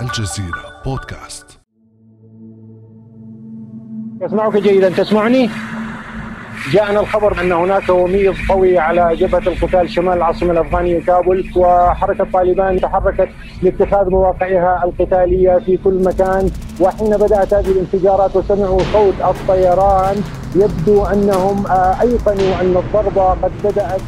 [0.00, 1.60] الجزيرة بودكاست.
[4.22, 4.90] أسمعك جيدا.
[4.90, 5.50] تسمعني؟
[6.72, 12.80] جاءنا الخبر أن هناك وميض قوي على جبهة القتال شمال العاصمة الأفغانية كابول وحركة طالبان
[12.80, 13.28] تحركت
[13.62, 16.50] لاتخاذ مواقعها القتالية في كل مكان.
[16.80, 20.16] وحين بدأت هذه الانفجارات وسمعوا صوت الطيران
[20.56, 24.00] يبدو أنهم آه، أيقنوا أن الضربة قد بدأت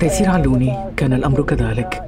[0.00, 2.02] تيسير علوني كان الأمر كذلك.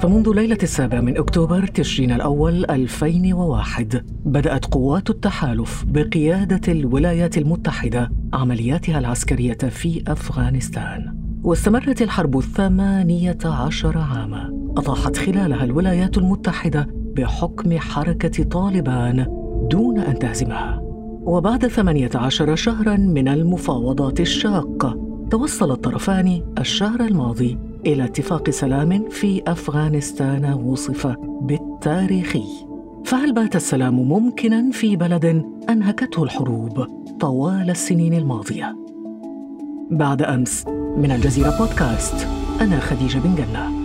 [0.00, 8.98] فمنذ ليلة السابع من أكتوبر تشرين الأول 2001 بدأت قوات التحالف بقيادة الولايات المتحدة عملياتها
[8.98, 11.14] العسكرية في أفغانستان.
[11.42, 14.72] واستمرت الحرب ثمانية عشر عاما.
[14.76, 19.26] أطاحت خلالها الولايات المتحدة بحكم حركة طالبان
[19.70, 20.82] دون أن تهزمها.
[21.24, 29.42] وبعد ثمانية عشر شهرا من المفاوضات الشاقة توصل الطرفان الشهر الماضي إلى اتفاق سلام في
[29.46, 31.06] أفغانستان وصف
[31.40, 32.44] بالتاريخي
[33.04, 36.86] فهل بات السلام ممكنا في بلد أنهكته الحروب
[37.20, 38.76] طوال السنين الماضية؟
[39.90, 40.66] بعد أمس
[40.96, 42.28] من الجزيرة بودكاست
[42.60, 43.81] أنا خديجة بن جنة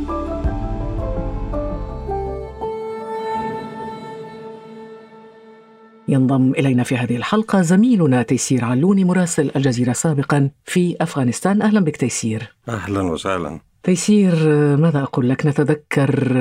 [6.07, 11.61] ينضم إلينا في هذه الحلقة زميلنا تيسير علوني مراسل الجزيرة سابقا في أفغانستان.
[11.61, 12.53] أهلا بك تيسير.
[12.69, 13.59] أهلا وسهلا.
[13.83, 14.35] تيسير
[14.77, 16.35] ماذا أقول لك؟ نتذكر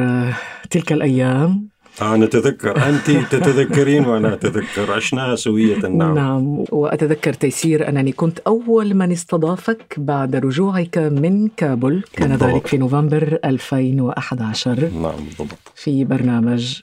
[0.71, 1.69] تلك الأيام.
[2.03, 2.89] آه نتذكر.
[2.89, 4.93] أنت تتذكرين وأنا أتذكر.
[4.93, 6.65] عشناها سوية نعم نعم.
[6.73, 12.05] وأتذكر تيسير أنني كنت أول من استضافك بعد رجوعك من كابول.
[12.13, 12.51] كان بالضبط.
[12.51, 15.59] ذلك في نوفمبر 2011 نعم بالضبط.
[15.75, 16.81] في برنامج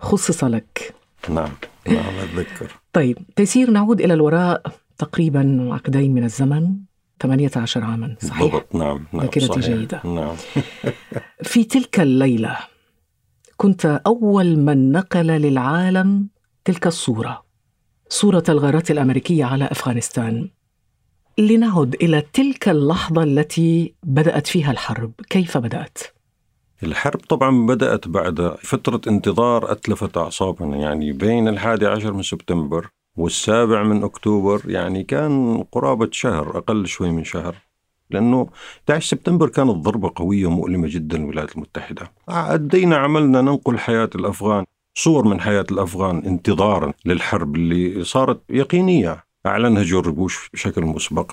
[0.00, 0.94] خصص لك.
[1.30, 1.50] نعم
[1.88, 4.62] نعم أتذكر طيب تيسير نعود إلى الوراء
[4.98, 6.76] تقريبا عقدين من الزمن
[7.22, 9.60] 18 عاما صحيح؟ بالضبط نعم نعم ذاكرتي.
[9.60, 10.00] جيدة.
[10.04, 10.36] نعم
[11.50, 12.56] في تلك الليلة
[13.56, 16.28] كنت أول من نقل للعالم
[16.64, 17.44] تلك الصورة
[18.08, 20.50] صورة الغارات الأمريكية على أفغانستان
[21.38, 25.98] لنعد إلى تلك اللحظة التي بدأت فيها الحرب كيف بدأت؟
[26.82, 30.76] الحرب طبعا بدأت بعد فترة انتظار أتلفت أعصابنا.
[30.76, 37.10] يعني بين الحادي عشر من سبتمبر والسابع من أكتوبر يعني كان قرابة شهر أقل شوي
[37.10, 37.54] من شهر
[38.10, 38.48] لأنه
[38.88, 42.12] 11 سبتمبر كانت ضربة قوية ومؤلمة جدا للولايات المتحدة.
[42.28, 44.64] أدينا عملنا ننقل حياة الأفغان
[44.94, 51.30] صور من حياة الأفغان انتظارا للحرب اللي صارت يقينية أعلنها جورج بوش بشكل مسبق.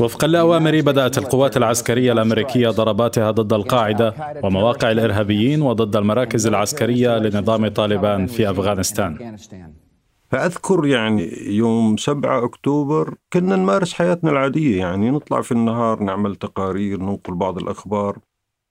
[0.00, 7.68] وفقا لأوامري بدأت القوات العسكرية الأمريكية ضرباتها ضد القاعدة ومواقع الإرهابيين وضد المراكز العسكرية لنظام
[7.68, 9.36] طالبان في أفغانستان.
[10.30, 17.00] فأذكر يعني يوم 7 أكتوبر كنا نمارس حياتنا العادية يعني نطلع في النهار نعمل تقارير
[17.00, 18.18] ننقل بعض الأخبار.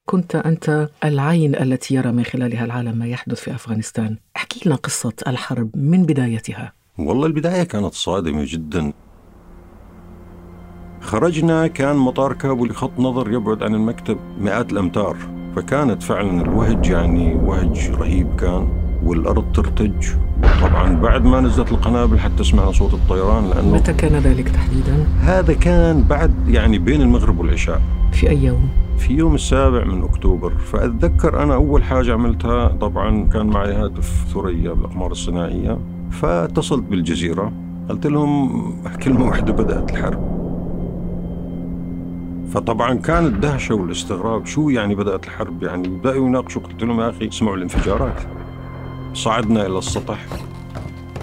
[0.06, 4.18] كنت أنت العين التي يرى من خلالها العالم ما يحدث في أفغانستان.
[4.36, 6.74] احكي لنا قصة الحرب من بدايتها.
[7.00, 8.94] والله البداية كانت صادمة جدا.
[11.06, 15.18] خرجنا كان مطار كابول خط نظر يبعد عن المكتب مئات الأمتار
[15.56, 18.68] فكانت فعلا الوهج يعني وهج رهيب كان
[19.04, 20.08] والأرض ترتج
[20.62, 25.54] طبعا بعد ما نزلت القنابل حتى سمعنا صوت الطيران لأنه متى كان ذلك تحديدا؟ هذا
[25.54, 31.44] كان بعد يعني بين المغرب والعشاء في أي يوم؟ في يوم السابع من أكتوبر فأتذكر
[31.44, 35.78] أنا أول حاجة عملتها طبعا كان معي هاتف ثريا بالأقمار الصناعية
[36.12, 37.52] فاتصلت بالجزيرة
[37.90, 38.74] قلت لهم
[39.04, 40.35] كلمة واحدة بدأت الحرب
[42.54, 47.28] فطبعا كان الدهشة والاستغراب شو يعني بدأت الحرب؟ يعني بدأوا يناقشوا قلت لهم يا أخي
[47.28, 48.22] اسمعوا الانفجارات.
[49.14, 50.26] صعدنا إلى السطح.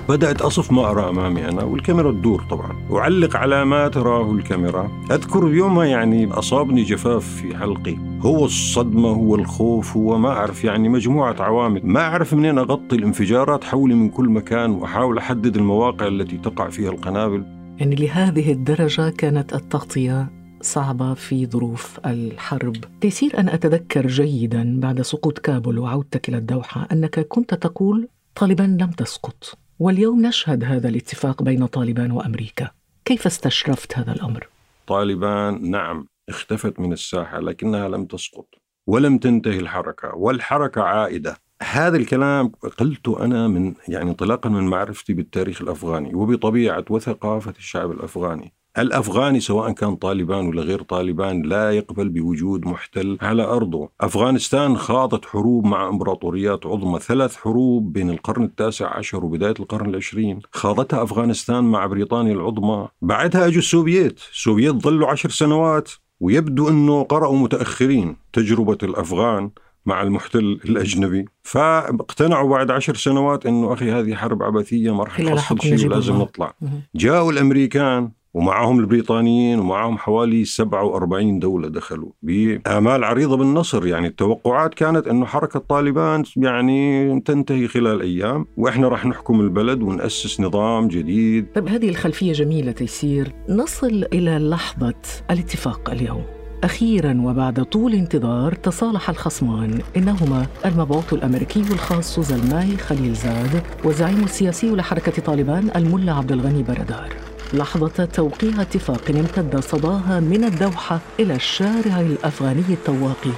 [0.08, 2.72] بدأت أصف ما أرى أمامي أنا والكاميرا تدور طبعا.
[2.90, 4.90] وأعلق على ما تراه الكاميرا.
[5.10, 7.96] أذكر يومها يعني أصابني جفاف في حلقي.
[8.20, 11.80] هو الصدمة هو الخوف هو ما أعرف يعني مجموعة عوامل.
[11.84, 16.90] ما أعرف منين أغطي الانفجارات حولي من كل مكان وأحاول أحدد المواقع التي تقع فيها
[16.90, 17.44] القنابل.
[17.78, 20.41] يعني لهذه الدرجة كانت التغطية.
[20.62, 22.76] صعبة في ظروف الحرب.
[23.00, 28.90] تيسير أن أتذكر جيدا بعد سقوط كابول وعودتك إلى الدوحة أنك كنت تقول طالبان لم
[28.90, 32.70] تسقط واليوم نشهد هذا الاتفاق بين طالبان وأمريكا.
[33.04, 34.48] كيف استشرفت هذا الأمر؟
[34.86, 38.46] طالبان نعم اختفت من الساحة لكنها لم تسقط
[38.86, 41.36] ولم تنتهي الحركة والحركة عائدة.
[41.62, 42.48] هذا الكلام
[42.78, 48.52] قلته أنا من يعني انطلاقا من معرفتي بالتاريخ الأفغاني وبطبيعة وثقافة الشعب الأفغاني.
[48.78, 55.24] الأفغاني سواء كان طالبان ولا غير طالبان لا يقبل بوجود محتل على أرضه، أفغانستان خاضت
[55.24, 61.64] حروب مع إمبراطوريات عظمى، ثلاث حروب بين القرن التاسع عشر وبداية القرن العشرين، خاضتها أفغانستان
[61.64, 65.90] مع بريطانيا العظمى، بعدها أجوا السوفييت، السوفييت ظلوا عشر سنوات
[66.20, 69.50] ويبدو أنه قرأوا متأخرين تجربة الأفغان
[69.86, 71.24] مع المحتل الأجنبي.
[71.42, 76.16] فاقتنعوا بعد عشر سنوات أنه أخي هذه حرب عبثية ما راح نحصل شيء ولازم.
[76.16, 76.54] نطلع.
[76.94, 83.86] جاءوا الأمريكان ومعهم البريطانيين ومعهم حوالي 47 دولة دخلوا بآمال عريضة بالنصر.
[83.86, 90.40] يعني التوقعات كانت أنه حركة طالبان يعني تنتهي خلال أيام وإحنا راح نحكم البلد ونأسس
[90.40, 91.46] نظام جديد.
[91.54, 93.32] طيب هذه الخلفية جميلة تيسير.
[93.48, 94.94] نصل إلى لحظة
[95.30, 96.24] الاتفاق اليوم.
[96.64, 104.70] أخيرا وبعد طول انتظار تصالح الخصمان إنهما المبعوث الأمريكي الخاص زلماي خليل زاد والزعيم السياسي
[104.70, 112.00] لحركة طالبان الملا عبد الغني بردار لحظة توقيع اتفاق امتد صداها من الدوحة إلى الشارع
[112.00, 113.30] الأفغاني التواقي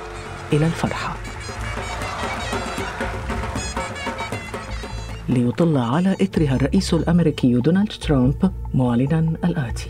[0.53, 1.17] إلى الفرحة.
[5.29, 9.89] ليطل على إثرها الرئيس الأمريكي دونالد ترامب معلنا الآتي.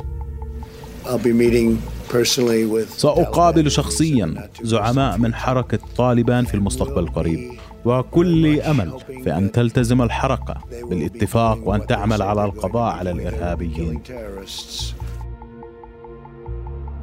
[1.04, 1.78] I'll be meeting
[2.12, 7.52] personally with سأقابل شخصيا زعماء من حركة طالبان في المستقبل القريب.
[7.84, 8.92] وكل أمل
[9.24, 10.54] في أن تلتزم الحركة
[10.90, 14.94] بالاتفاق وأن تعمل على القضاء على الإرهابيين terrorists.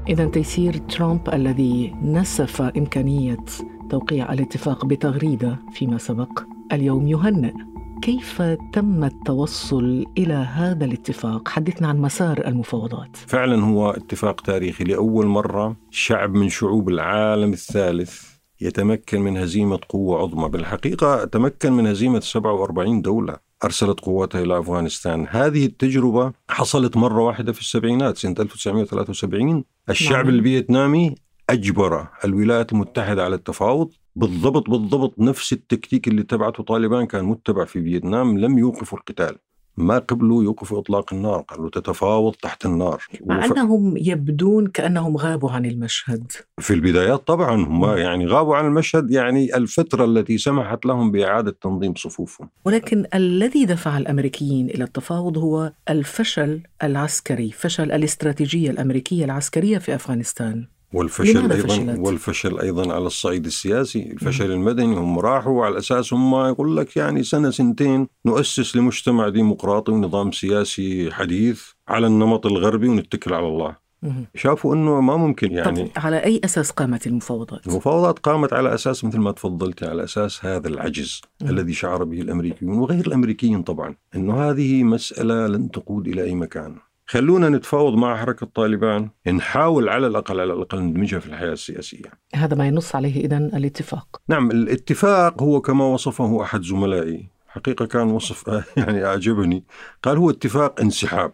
[0.09, 3.45] إذا تيسير ترامب الذي نسف إمكانية
[3.89, 7.53] توقيع الاتفاق بتغريدة فيما سبق اليوم يهنئ
[8.01, 8.41] كيف
[8.73, 15.75] تم التوصل إلى هذا الاتفاق؟ حدثنا عن مسار المفاوضات فعلا هو اتفاق تاريخي لأول مرة
[15.91, 18.30] شعب من شعوب العالم الثالث
[18.61, 20.49] يتمكن من هزيمة قوة عظمى.
[20.49, 23.37] بالحقيقة تمكن من هزيمة 47 دولة.
[23.63, 25.27] أرسلت قواتها إلى أفغانستان.
[25.29, 30.35] هذه التجربة حصلت مرة واحدة في السبعينات سنة 1973 الشعب نعم.
[30.35, 31.15] الفيتنامي
[31.49, 33.89] أجبر الولايات المتحدة على التفاوض.
[34.15, 39.37] بالضبط بالضبط نفس التكتيك اللي تبعته طالبان كان متبع في فيتنام لم يوقفوا القتال.
[39.77, 43.03] ما قبلوا يوقفوا إطلاق النار قالوا تتفاوض تحت النار.
[43.25, 48.65] مع وف- أنهم يبدون كأنهم غابوا عن المشهد؟ في البدايات طبعا هم يعني غابوا عن
[48.65, 52.49] المشهد يعني الفترة التي سمحت لهم بإعادة تنظيم صفوفهم.
[52.65, 60.67] ولكن الذي دفع الأمريكيين إلى التفاوض هو الفشل العسكري، فشل الاستراتيجية الأمريكية العسكرية في أفغانستان.
[60.93, 66.77] والفشل فشلت؟ والفشل أيضا على الصعيد السياسي الفشل المدني هم راحوا على أساس هم يقول
[66.77, 73.47] لك يعني سنة سنتين نؤسس لمجتمع ديمقراطي ونظام سياسي حديث على النمط الغربي ونتكل على
[73.47, 74.25] الله مهم.
[74.35, 79.03] شافوا أنه ما ممكن يعني طب على أي أساس قامت المفاوضات؟ المفاوضات قامت على أساس
[79.03, 81.49] مثل ما تفضلت على أساس هذا العجز مم.
[81.49, 86.75] الذي شعر به الأمريكيون وغير الأمريكيين طبعا إنه هذه مسألة لن تقود إلى أي مكان.
[87.11, 92.11] خلونا نتفاوض مع حركة طالبان نحاول على الأقل على الأقل ندمجها في الحياة السياسية.
[92.35, 94.21] هذا ما ينص عليه اذا الاتفاق.
[94.27, 98.47] نعم الاتفاق هو كما وصفه أحد زملائي حقيقة كان وصف
[98.77, 99.63] يعني أعجبني
[100.03, 101.33] قال هو اتفاق انسحاب.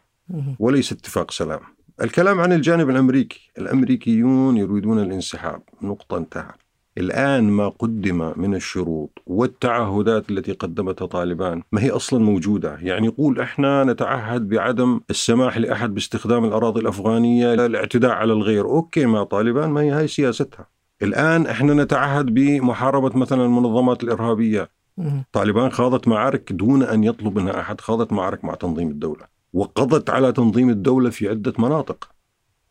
[0.59, 1.59] وليس اتفاق سلام.
[2.01, 6.53] الكلام عن الجانب الأمريكي، الأمريكيون يريدون الانسحاب، نقطة انتهى.
[6.97, 13.39] الآن ما قدم من الشروط والتعهدات التي قدمتها طالبان ما هي أصلا موجودة، يعني يقول
[13.39, 19.81] إحنا نتعهد بعدم السماح لأحد باستخدام الأراضي الأفغانية للاعتداء على الغير، أوكي مع طالبان ما
[19.81, 20.67] هي هاي سياستها.
[21.01, 25.23] الآن إحنا نتعهد بمحاربة مثلا المنظمات الإرهابية، مهم.
[25.31, 29.37] طالبان خاضت معارك دون أن يطلب منها أحد، خاضت معارك مع تنظيم الدولة.
[29.53, 32.09] وقضت على تنظيم الدولة في عدة مناطق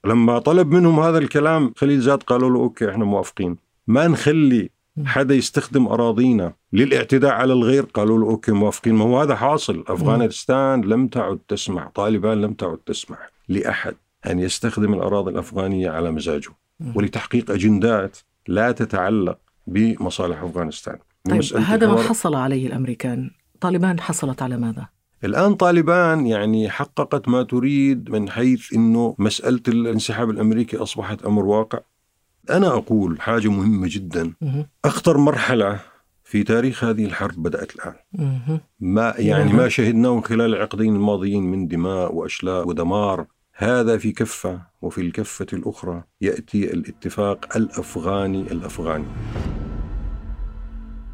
[0.04, 3.56] لما طلب منهم هذا الكلام خليل زاد قالوا له OK إحنا موافقين
[3.86, 4.70] ما نخلي
[5.04, 8.94] حدا يستخدم أراضينا للاعتداء على الغير؟ قالوا له OK موافقين.
[8.94, 9.84] ما هو هذا حاصل.
[9.88, 13.94] أفغانستان لم تعد تسمح طالبان لم تعد تسمح لأحد
[14.26, 16.50] أن يستخدم الأراضي الأفغانية على مزاجه.
[16.94, 20.98] ولتحقيق أجندات لا تتعلق بمصالح أفغانستان.
[21.30, 23.30] طيب هذا ما حصل عليه الأمريكان.
[23.60, 24.88] طالبان حصلت على ماذا؟
[25.24, 31.78] الآن طالبان يعني حققت ما تريد من حيث أنه مسألة الانسحاب الأمريكي أصبحت أمر واقع.
[32.50, 34.32] أنا أقول حاجة مهمة جدا.
[34.84, 35.78] أخطر مرحلة
[36.24, 37.94] في تاريخ هذه الحرب بدأت الآن.
[38.80, 39.52] ما يعني.
[39.52, 46.02] ما شهدناه خلال العقدين الماضيين من دماء وأشلاء ودمار هذا في كفة وفي الكفة الأخرى
[46.20, 49.04] يأتي الاتفاق الأفغاني الأفغاني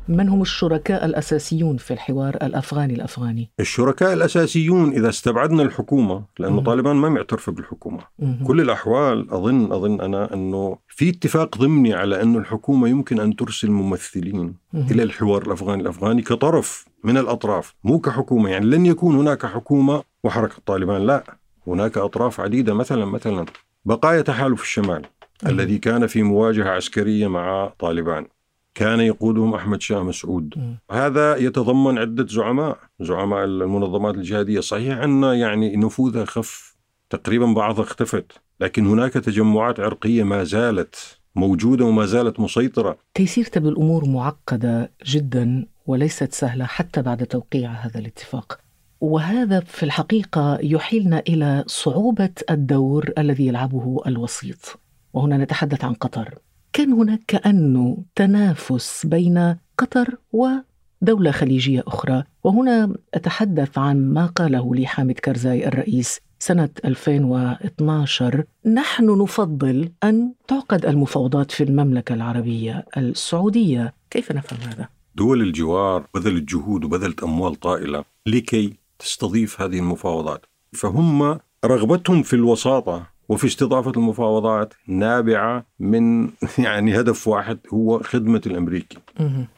[0.08, 6.64] من هم الشركاء الأساسيون في الحوار الأفغاني الأفغاني؟ الشركاء الأساسيون إذا استبعدنا الحكومة لأنه مم.
[6.64, 8.44] طالبان ما معترفة بالحكومة مهم.
[8.46, 13.70] كل الأحوال أظن أظن أنا أنه في اتفاق ضمني على أن الحكومة يمكن أن ترسل
[13.70, 14.86] ممثلين مهم.
[14.90, 20.56] إلى الحوار الأفغاني الأفغاني كطرف من الأطراف مو كحكومة يعني لن يكون هناك حكومة وحركة
[20.66, 21.24] طالبان لا
[21.66, 23.46] هناك أطراف عديدة مثلا مثلا
[23.84, 25.02] بقايا تحالف الشمال.
[25.46, 28.26] الذي كان في مواجهة عسكرية مع طالبان
[28.74, 30.76] كان يقودهم أحمد شاه مسعود.
[30.90, 32.78] هذا يتضمن عدة زعماء.
[33.00, 34.60] زعماء المنظمات الجهادية.
[34.60, 36.76] صحيح أن يعني نفوذها خف
[37.10, 42.98] تقريبا بعضها اختفت لكن هناك تجمعات عرقية ما زالت موجودة وما زالت مسيطرة.
[43.14, 48.58] تيسير تبدو الأمور معقدة جدا وليست سهلة حتى بعد توقيع هذا الاتفاق.
[49.00, 54.78] وهذا في الحقيقة يحيلنا إلى صعوبة الدور الذي يلعبه الوسيط.
[55.12, 56.38] وهنا نتحدث عن قطر.
[56.72, 62.24] كان هناك كأنه تنافس بين قطر ودولة خليجية أخرى.
[62.44, 70.86] وهنا أتحدث عن ما قاله لي حامد كرزاي الرئيس سنة 2012 نحن نفضل أن تعقد
[70.86, 73.94] المفاوضات في المملكة العربية السعودية.
[74.10, 80.46] كيف نفهم هذا؟ دول الجوار بذلت جهود وبذلت أموال طائلة لكي تستضيف هذه المفاوضات.
[80.72, 88.98] فهم رغبتهم في الوساطة وفي استضافة المفاوضات نابعة من يعني هدف واحد هو خدمة الأمريكي.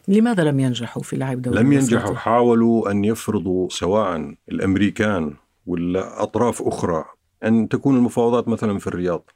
[0.09, 5.35] لماذا لم ينجحوا في لعب دور لم ينجحوا حاولوا أن يفرضوا سواء الأمريكان
[5.67, 7.05] ولا أطراف أخرى
[7.45, 9.31] أن تكون المفاوضات مثلا في الرياض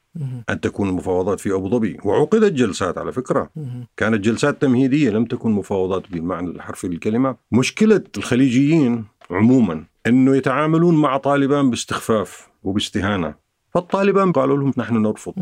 [0.51, 1.97] أن تكون المفاوضات في أبو ظبي.
[2.05, 3.51] وعقدت جلسات على فكرة.
[3.97, 11.17] كانت جلسات تمهيدية لم تكن مفاوضات بالمعنى الحرفي للكلمة مشكلة الخليجيين عموما أنه يتعاملون مع
[11.17, 13.48] طالبان باستخفاف وباستهانة.
[13.79, 15.35] فالطالبان قالوا لهم نحن نرفض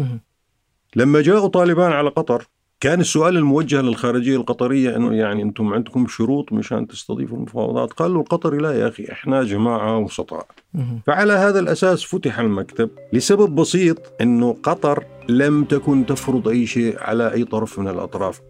[0.97, 2.49] لما جاءوا طالبان على قطر
[2.81, 8.59] كان السؤال الموجه للخارجية القطرية إنه يعني أنتم عندكم شروط مشان تستضيفوا المفاوضات، قالوا القطري
[8.59, 10.47] لا يا أخي إحنا جماعة وسطاء.
[11.07, 17.33] فعلى هذا الأساس فتح المكتب لسبب بسيط إنه قطر لم تكن تفرض أي شيء على
[17.33, 18.41] أي طرف من الأطراف.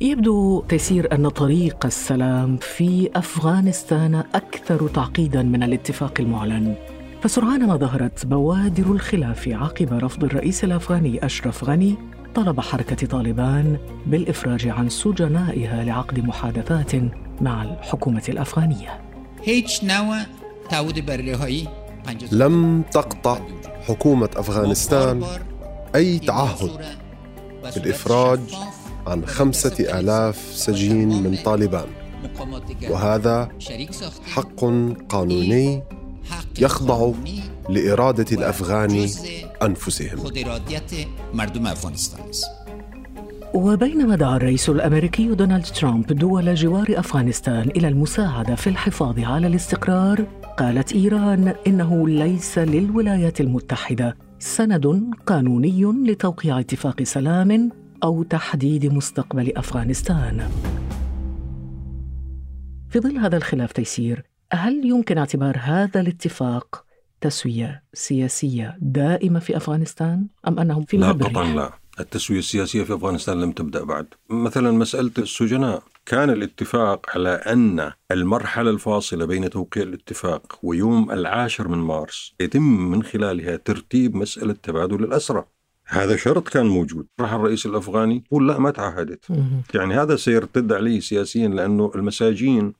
[0.00, 6.74] يبدو تيسير أن طريق السلام في أفغانستان أكثر تعقيدا من الاتفاق المعلن.
[7.22, 11.96] فسرعان ما ظهرت بوادر الخلاف عقب رفض الرئيس الأفغاني أشرف غني
[12.34, 13.76] طلب حركة طالبان
[14.06, 16.92] بالإفراج عن سجنائها لعقد محادثات
[17.40, 19.00] مع الحكومة الأفغانية.
[22.32, 23.38] لم تقطع
[23.88, 25.24] حكومة أفغانستان
[25.94, 26.70] أي تعهد
[27.64, 28.40] بالإفراج
[29.06, 31.86] عن خمسة آلاف سجين من طالبان.
[32.90, 33.48] وهذا
[34.24, 34.64] حق
[35.08, 35.82] قانوني
[36.58, 37.12] يخضع
[37.68, 39.08] لإرادة الأفغان
[39.62, 40.18] أنفسهم.
[43.54, 50.26] وبينما دعا الرئيس الأمريكي دونالد ترامب دول جوار أفغانستان إلى المساعدة في الحفاظ على الاستقرار
[50.58, 57.70] قالت إيران إنه ليس للولايات المتحدة سند قانوني لتوقيع اتفاق سلام
[58.04, 60.48] أو تحديد مستقبل أفغانستان.
[62.90, 66.84] في ظل هذا الخلاف تيسير هل يمكن اعتبار هذا الاتفاق
[67.20, 71.70] تسوية سياسية دائمة في أفغانستان أم أنهم في لا قطعا لا.
[72.00, 74.06] التسوية السياسية في أفغانستان لم تبدأ بعد.
[74.30, 75.82] مثلا مسألة السجناء.
[76.06, 83.02] كان الاتفاق على أن المرحلة الفاصلة بين توقيع الاتفاق ويوم العاشر من مارس يتم من
[83.02, 85.44] خلالها ترتيب مسألة تبادل الأسرى.
[85.92, 87.06] هذا شرط كان موجود.
[87.20, 89.24] راح الرئيس الأفغاني يقول لا ما تعهدت.
[89.74, 92.72] يعني هذا سيرتد عليه سياسيا لأنه المساجين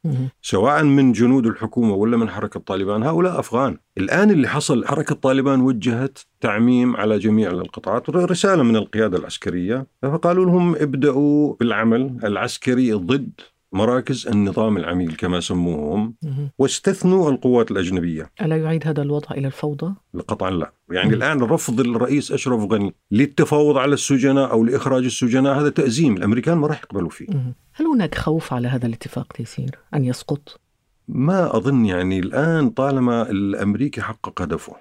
[0.42, 3.78] سواء من جنود الحكومة ولا من حركة طالبان هؤلاء أفغان.
[3.98, 10.44] الآن اللي حصل حركة طالبان وجهت تعميم على جميع القطاعات رسالة من القيادة العسكرية فقالوا
[10.44, 13.30] لهم ابدأوا بالعمل العسكري ضد
[13.72, 16.14] مراكز النظام العميل كما سموهم
[16.58, 18.30] واستثنوا القوات الأجنبية.
[18.42, 19.94] ألا يعيد هذا الوضع إلى الفوضى؟
[20.28, 20.72] قطعا لا.
[20.90, 26.58] يعني الآن رفض الرئيس أشرف غني للتفاوض على السجناء أو لإخراج السجناء هذا تأزيم الأمريكان
[26.58, 27.26] ما راح يقبلوا فيه.
[27.74, 30.60] هل هناك خوف على هذا الاتفاق تيسير؟ أن يسقط؟
[31.08, 34.76] ما أظن يعني الآن طالما الأمريكي حقق هدفه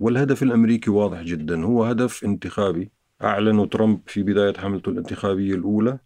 [0.00, 2.90] والهدف الأمريكي واضح جدا هو هدف انتخابي.
[3.24, 5.98] أعلنه ترامب في بداية حملته الانتخابية الأولى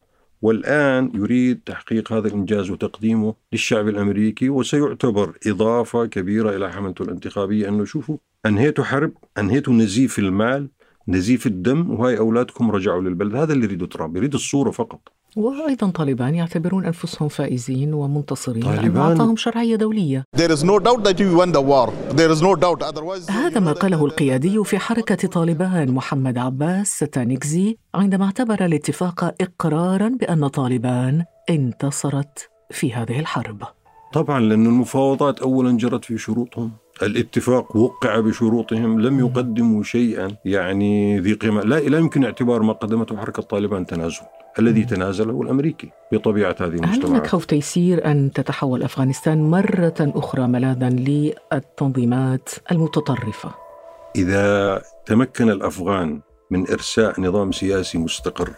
[0.42, 7.68] والآن يريد تحقيق هذا الإنجاز وتقديمه للشعب الأمريكي وسيعتبر إضافة كبيرة إلى حملته الانتخابية.
[7.68, 8.16] أنه شوفوا
[8.47, 10.68] أنهيتوا حرب أنهيتوا نزيف المال
[11.09, 13.35] نزيف الدم وهاي أولادكم رجعوا للبلد.
[13.35, 15.17] هذا اللي يريده ترامب يريد الصورة فقط.
[15.37, 18.97] وأيضا طالبان يعتبرون أنفسهم فائزين ومنتصرين طالبان.
[18.97, 20.25] أعطاهم شرعية دولية.
[20.37, 21.90] There is no doubt that you won the war.
[22.16, 22.82] There is no doubt.
[22.82, 30.08] Otherwise هذا ما قاله القيادي في حركة طالبان محمد عباس ستانكزي عندما اعتبر الاتفاق إقرارا
[30.08, 33.62] بأن طالبان انتصرت في هذه الحرب.
[34.12, 36.70] طبعا لأن المفاوضات أولا جرت في شروطهم.
[37.02, 41.61] الاتفاق وقع بشروطهم لم يقدموا شيئا يعني ذي قيمة.
[41.61, 44.20] لا, لا يمكن اعتبار ما قدمته حركة طالبان تنازل.
[44.59, 49.95] الذي تنازله هو الأمريكي بطبيعة هذه المجتمعات هل هناك خوف تيسير أن تتحول أفغانستان مرة
[50.00, 53.50] أخرى ملاذا للتنظيمات المتطرفة؟
[54.17, 58.50] إذا تمكن الأفغان من إرساء نظام سياسي مستقر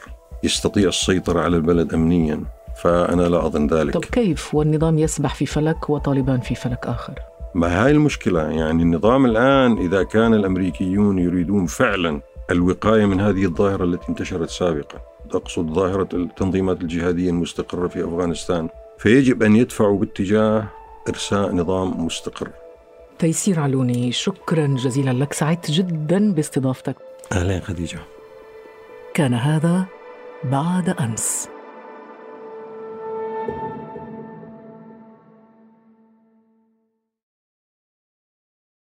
[0.44, 2.44] يستطيع السيطرة على البلد أمنيا
[2.82, 7.14] فأنا لا أظن ذلك طب كيف والنظام يسبح في فلك وطالبان في فلك آخر؟
[7.54, 13.84] ما هاي المشكلة يعني النظام الآن إذا كان الأمريكيون يريدون فعلا الوقاية من هذه الظاهرة
[13.84, 18.68] التي انتشرت سابقا أقصد ظاهرة التنظيمات الجهادية المستقرة في أفغانستان.
[18.98, 20.68] فيجب أن يدفعوا باتجاه
[21.08, 22.48] إرساء نظام مستقر.
[23.18, 25.32] تيسير علوني شكرا جزيلا لك.
[25.32, 26.96] سعدت جدا باستضافتك.
[27.32, 27.98] أهلا خديجة.
[29.14, 29.84] كان هذا
[30.44, 31.48] بعد أمس.